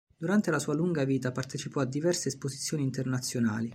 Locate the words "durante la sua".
0.17-0.73